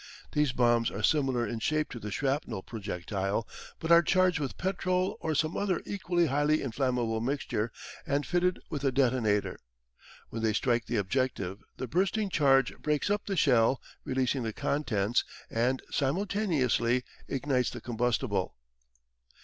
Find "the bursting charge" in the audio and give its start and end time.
11.77-12.75